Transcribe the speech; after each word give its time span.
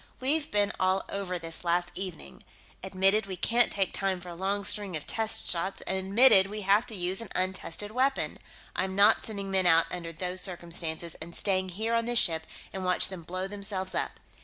We've 0.19 0.49
been 0.49 0.71
all 0.79 1.03
over 1.09 1.37
this 1.37 1.63
last 1.63 1.91
evening. 1.93 2.41
Admitted 2.81 3.27
we 3.27 3.37
can't 3.37 3.71
take 3.71 3.93
time 3.93 4.19
for 4.19 4.29
a 4.29 4.35
long 4.35 4.63
string 4.63 4.95
of 4.97 5.05
test 5.05 5.47
shots, 5.47 5.81
and 5.81 5.95
admitted 5.95 6.47
we 6.47 6.61
have 6.61 6.87
to 6.87 6.95
use 6.95 7.21
an 7.21 7.29
untested 7.35 7.91
weapon; 7.91 8.39
I'm 8.75 8.95
not 8.95 9.21
sending 9.21 9.51
men 9.51 9.67
out 9.67 9.85
under 9.91 10.11
those 10.11 10.41
circumstances 10.41 11.15
and 11.21 11.35
staying 11.35 11.69
here 11.77 11.93
on 11.93 12.05
this 12.05 12.17
ship 12.17 12.47
and 12.73 12.83
watch 12.83 13.09
them 13.09 13.21
blow 13.21 13.47
themselves 13.47 13.93
up. 13.93 14.19